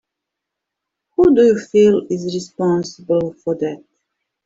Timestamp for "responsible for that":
2.33-3.83